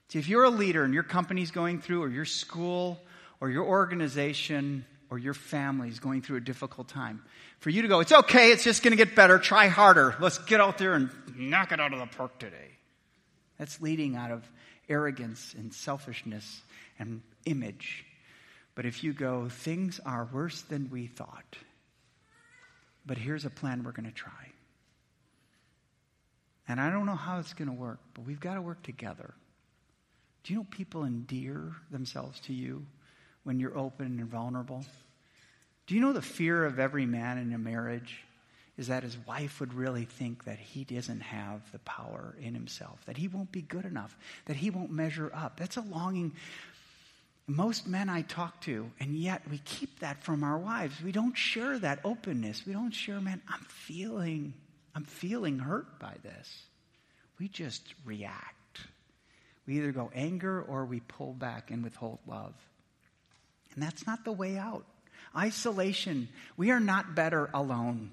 [0.09, 3.01] See, if you're a leader and your company's going through, or your school,
[3.41, 7.23] or your organization, or your family's going through a difficult time,
[7.61, 10.37] for you to go, it's okay, it's just going to get better, try harder, let's
[10.37, 12.77] get out there and knock it out of the park today.
[13.57, 14.47] That's leading out of
[14.91, 16.61] arrogance and selfishness
[16.99, 18.05] and image.
[18.75, 21.57] But if you go, things are worse than we thought,
[23.05, 24.53] but here's a plan we're going to try.
[26.69, 29.33] And I don't know how it's going to work, but we've got to work together.
[30.45, 32.87] Do you know people endear themselves to you
[33.45, 34.85] when you're open and vulnerable?
[35.87, 38.23] Do you know the fear of every man in a marriage
[38.77, 43.05] is that his wife would really think that he doesn't have the power in himself,
[43.07, 45.59] that he won't be good enough, that he won't measure up?
[45.59, 46.35] That's a longing
[47.49, 51.03] most men I talk to, and yet we keep that from our wives.
[51.03, 52.65] We don't share that openness.
[52.67, 54.53] We don't share, man, I'm feeling,
[54.95, 56.63] I'm feeling hurt by this.
[57.39, 58.81] We just react.
[59.67, 62.55] We either go anger or we pull back and withhold love.
[63.75, 64.85] And that's not the way out.
[65.37, 68.11] Isolation, we are not better alone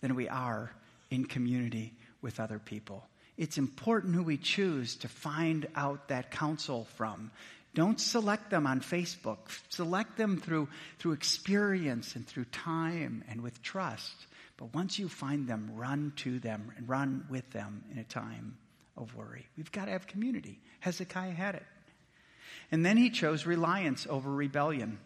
[0.00, 0.70] than we are
[1.10, 3.06] in community with other people.
[3.36, 7.30] It's important who we choose to find out that counsel from.
[7.76, 9.36] Don't select them on Facebook.
[9.68, 14.14] Select them through, through experience and through time and with trust.
[14.56, 18.56] But once you find them, run to them and run with them in a time
[18.96, 19.44] of worry.
[19.58, 20.58] We've got to have community.
[20.80, 21.66] Hezekiah had it.
[22.72, 24.98] And then he chose reliance over rebellion.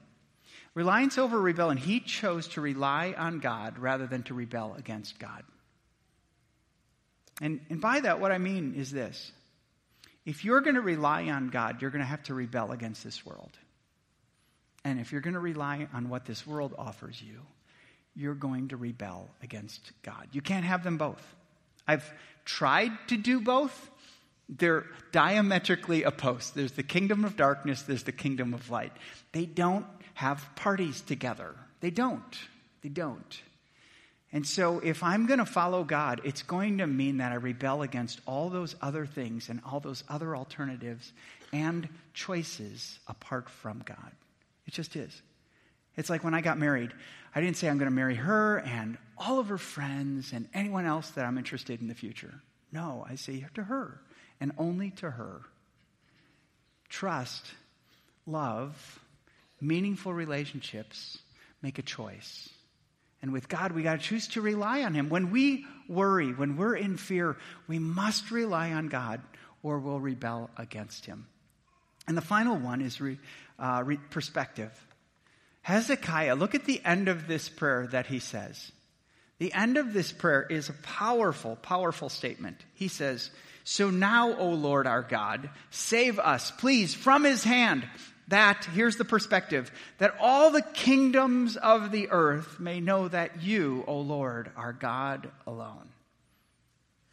[0.75, 1.77] Reliance over rebellion.
[1.77, 5.43] He chose to rely on God rather than to rebel against God.
[7.41, 9.33] And, and by that, what I mean is this
[10.27, 13.25] if you're going to rely on God, you're going to have to rebel against this
[13.25, 13.51] world.
[14.85, 17.41] And if you're going to rely on what this world offers you,
[18.15, 20.29] you're going to rebel against God.
[20.33, 21.23] You can't have them both.
[21.87, 22.11] I've
[22.45, 23.91] tried to do both.
[24.49, 26.55] They're diametrically opposed.
[26.55, 28.93] There's the kingdom of darkness, there's the kingdom of light.
[29.33, 31.55] They don't have parties together.
[31.81, 32.39] They don't.
[32.83, 33.41] They don't.
[34.33, 37.83] And so, if I'm going to follow God, it's going to mean that I rebel
[37.83, 41.13] against all those other things and all those other alternatives
[41.53, 44.13] and choices apart from God.
[44.67, 45.21] It just is.
[45.97, 46.93] It's like when I got married,
[47.35, 50.87] I didn't say I'm going to marry her and all of her friends and anyone
[50.87, 52.41] else that I'm interested in the future.
[52.73, 54.01] No, I say to her
[54.41, 55.43] and only to her.
[56.89, 57.47] Trust,
[58.27, 59.01] love,
[59.61, 61.19] meaningful relationships
[61.63, 62.49] make a choice.
[63.23, 65.09] And with God, we got to choose to rely on Him.
[65.09, 67.37] When we worry, when we're in fear,
[67.69, 69.21] we must rely on God
[69.63, 71.27] or we'll rebel against Him.
[72.09, 73.19] And the final one is re,
[73.59, 74.73] uh, re, perspective.
[75.63, 78.73] Hezekiah, look at the end of this prayer that he says.
[79.39, 82.59] The end of this prayer is a powerful, powerful statement.
[82.75, 83.31] He says,
[83.65, 87.87] So now, O Lord our God, save us, please, from his hand
[88.31, 93.85] that, here's the perspective, that all the kingdoms of the earth may know that you,
[93.87, 95.89] O Lord, are God alone.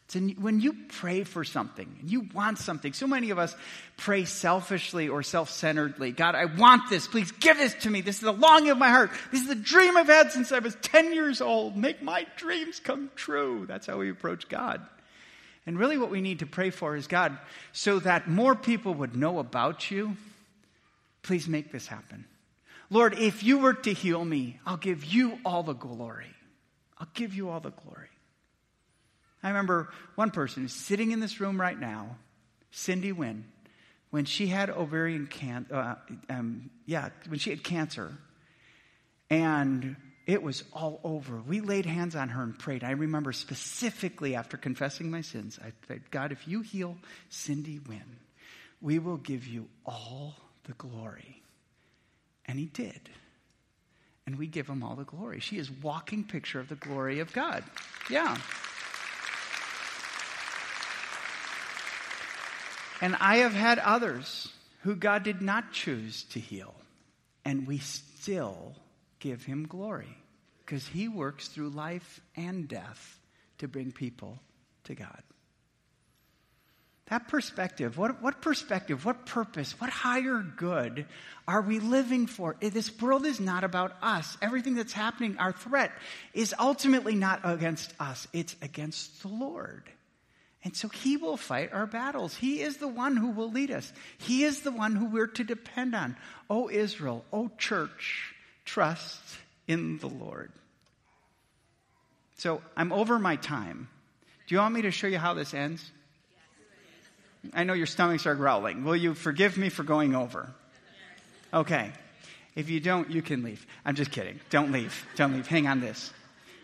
[0.10, 3.54] So when you pray for something, and you want something, so many of us
[3.98, 6.14] pray selfishly or self centeredly.
[6.14, 7.08] God, I want this.
[7.08, 8.00] Please give this to me.
[8.00, 9.12] This is the longing of my heart.
[9.32, 11.76] This is the dream I've had since I was 10 years old.
[11.76, 13.66] Make my dreams come true.
[13.68, 14.82] That's how we approach God.
[15.66, 17.38] And really, what we need to pray for is God,
[17.74, 20.16] so that more people would know about you
[21.28, 22.24] Please make this happen.
[22.90, 26.34] Lord, if you were to heal me, I'll give you all the glory.
[26.98, 28.08] I'll give you all the glory.
[29.44, 32.16] I remember one person who's sitting in this room right now,
[32.72, 33.44] Cindy Wynn,
[34.10, 35.96] when she had ovarian cancer, uh,
[36.30, 38.18] um, yeah, when she had cancer,
[39.30, 41.42] and it was all over.
[41.42, 42.86] We laid hands on her and prayed.
[42.86, 46.96] I remember specifically after confessing my sins, I said, God, if you heal
[47.28, 48.16] Cindy Wynn,
[48.80, 51.42] we will give you all the glory.
[52.46, 53.10] And he did.
[54.26, 55.40] And we give him all the glory.
[55.40, 57.64] She is walking picture of the glory of God.
[58.10, 58.38] Yeah.
[63.02, 64.52] And I have had others
[64.82, 66.74] who God did not choose to heal.
[67.46, 68.76] And we still
[69.20, 70.18] give him glory
[70.66, 73.20] because he works through life and death
[73.60, 74.40] to bring people
[74.84, 75.22] to God.
[77.10, 81.06] That perspective, what, what perspective, what purpose, what higher good
[81.48, 82.58] are we living for?
[82.60, 84.38] This world is not about us.
[84.42, 85.92] Everything that's happening, our threat,
[86.34, 89.84] is ultimately not against us, it's against the Lord.
[90.66, 92.36] And so He will fight our battles.
[92.36, 95.46] He is the one who will lead us, He is the one who we're to
[95.46, 96.18] depend on.
[96.50, 98.34] O Israel, O church,
[98.66, 99.22] trust
[99.66, 100.52] in the Lord.
[102.38, 103.88] So I'm over my time.
[104.48, 105.90] Do you want me to show you how this ends?
[107.54, 108.84] I know your stomachs are growling.
[108.84, 110.50] Will you forgive me for going over?
[111.54, 111.92] Okay.
[112.56, 113.66] If you don't, you can leave.
[113.86, 114.40] I'm just kidding.
[114.50, 115.06] Don't leave.
[115.16, 115.48] Don't leave.
[115.48, 116.12] Hang on this.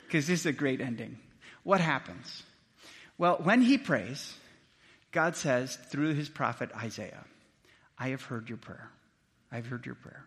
[0.05, 1.19] Because this is a great ending.
[1.63, 2.43] What happens?
[3.17, 4.34] Well, when he prays,
[5.11, 7.24] God says through his prophet Isaiah,
[7.97, 8.89] I have heard your prayer.
[9.51, 10.26] I've heard your prayer.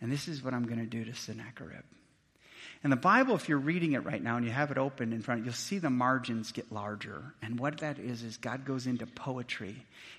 [0.00, 1.84] And this is what I'm going to do to Sennacherib.
[2.84, 5.22] In the Bible, if you're reading it right now and you have it open in
[5.22, 7.34] front, you'll see the margins get larger.
[7.42, 9.76] And what that is, is God goes into poetry.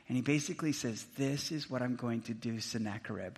[0.08, 3.38] And he basically says, This is what I'm going to do, Sennacherib.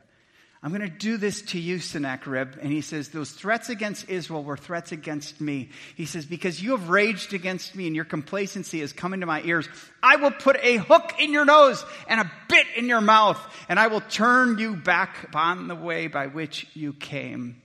[0.62, 2.56] I'm going to do this to you, Sennacherib.
[2.62, 5.70] And he says, Those threats against Israel were threats against me.
[5.96, 9.42] He says, Because you have raged against me and your complacency has come into my
[9.44, 9.70] ears,
[10.04, 13.40] I will put a hook in your nose and a bit in your mouth,
[13.70, 17.62] and I will turn you back upon the way by which you came.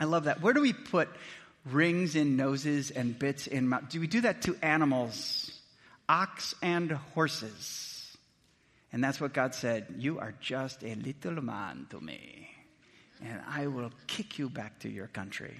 [0.00, 0.40] I love that.
[0.40, 1.08] Where do we put
[1.66, 3.90] rings in noses and bits in mouth?
[3.90, 5.52] Do we do that to animals?
[6.08, 8.16] Ox and horses.
[8.92, 9.94] And that's what God said.
[9.98, 12.50] You are just a little man to me,
[13.22, 15.54] and I will kick you back to your country.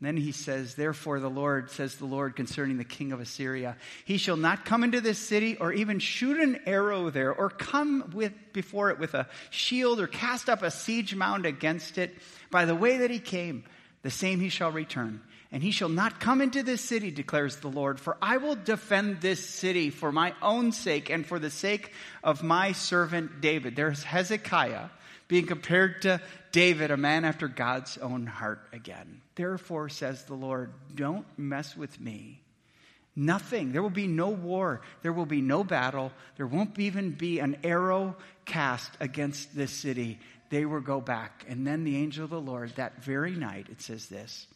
[0.00, 4.18] Then he says, Therefore, the Lord, says the Lord concerning the king of Assyria, he
[4.18, 8.32] shall not come into this city or even shoot an arrow there or come with,
[8.52, 12.14] before it with a shield or cast up a siege mound against it.
[12.50, 13.64] By the way that he came,
[14.02, 15.22] the same he shall return.
[15.50, 19.22] And he shall not come into this city, declares the Lord, for I will defend
[19.22, 21.92] this city for my own sake and for the sake
[22.22, 23.76] of my servant David.
[23.76, 24.90] There's Hezekiah
[25.28, 26.20] being compared to
[26.56, 29.20] David, a man after God's own heart again.
[29.34, 32.40] Therefore, says the Lord, don't mess with me.
[33.14, 33.72] Nothing.
[33.72, 34.80] There will be no war.
[35.02, 36.12] There will be no battle.
[36.38, 40.18] There won't even be an arrow cast against this city.
[40.48, 41.44] They will go back.
[41.46, 44.46] And then the angel of the Lord, that very night, it says this.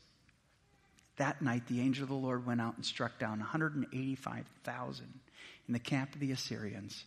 [1.19, 5.21] That night, the angel of the Lord went out and struck down 185,000
[5.69, 7.05] in the camp of the Assyrians.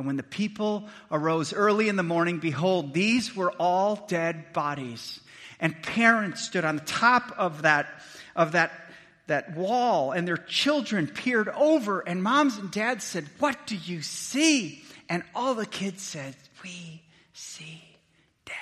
[0.00, 5.20] And when the people arose early in the morning, behold, these were all dead bodies.
[5.60, 7.86] And parents stood on the top of that,
[8.34, 8.72] of that,
[9.26, 14.00] that wall, and their children peered over, and moms and dads said, What do you
[14.00, 14.82] see?
[15.10, 16.34] And all the kids said,
[16.64, 17.02] We
[17.34, 17.82] see
[18.46, 18.54] dead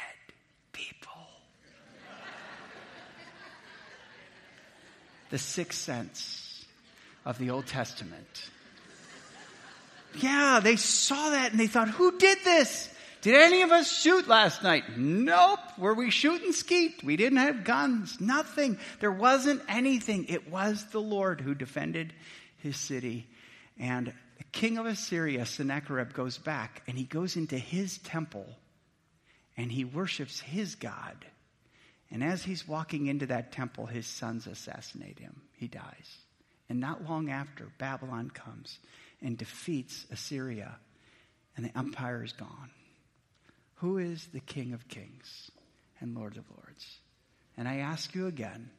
[0.73, 1.13] people.
[5.31, 6.67] the sixth sense
[7.25, 8.51] of the Old Testament
[10.23, 12.89] yeah, they saw that and they thought, who did this?
[13.21, 14.97] Did any of us shoot last night?
[14.97, 15.59] Nope.
[15.77, 17.03] Were we shooting skeet?
[17.03, 18.21] We didn't have guns.
[18.21, 18.79] Nothing.
[19.01, 20.27] There wasn't anything.
[20.29, 22.13] It was the Lord who defended
[22.59, 23.27] his city.
[23.79, 28.47] And the king of Assyria, Sennacherib, goes back and he goes into his temple
[29.57, 31.25] and he worships his God.
[32.11, 35.43] And as he's walking into that temple, his sons assassinate him.
[35.55, 36.19] He dies.
[36.69, 38.79] And not long after, Babylon comes
[39.23, 40.77] and defeats Assyria,
[41.57, 42.71] and the empire is gone.
[43.77, 45.51] Who is the King of Kings
[46.01, 46.99] and Lord of Lords?
[47.57, 48.71] And I ask you again,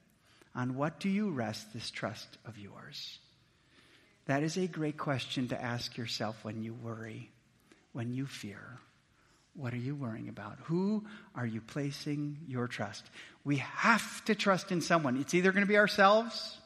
[0.55, 3.19] on what do you rest this trust of yours?
[4.25, 7.31] That is a great question to ask yourself when you worry,
[7.93, 8.79] when you fear.
[9.55, 10.57] What are you worrying about?
[10.65, 13.03] Who are you placing your trust?
[13.43, 15.17] We have to trust in someone.
[15.17, 16.57] It's either going to be ourselves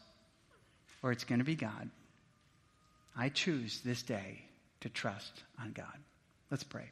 [1.02, 1.90] or it's going to be God.
[3.16, 4.42] I choose this day
[4.82, 5.98] to trust on God.
[6.50, 6.90] Let's pray.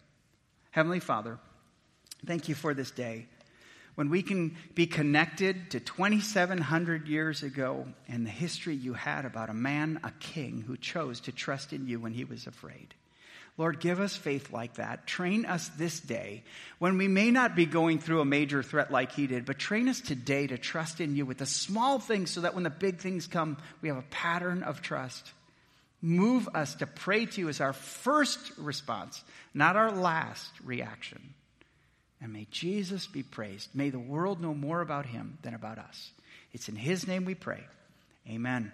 [0.71, 1.37] Heavenly Father,
[2.25, 3.27] thank you for this day
[3.95, 9.49] when we can be connected to 2,700 years ago and the history you had about
[9.49, 12.95] a man, a king, who chose to trust in you when he was afraid.
[13.57, 15.05] Lord, give us faith like that.
[15.05, 16.43] Train us this day
[16.79, 19.89] when we may not be going through a major threat like he did, but train
[19.89, 22.99] us today to trust in you with the small things so that when the big
[22.99, 25.33] things come, we have a pattern of trust.
[26.01, 29.23] Move us to pray to you as our first response,
[29.53, 31.33] not our last reaction.
[32.21, 33.69] And may Jesus be praised.
[33.73, 36.11] May the world know more about him than about us.
[36.53, 37.63] It's in his name we pray.
[38.29, 38.71] Amen.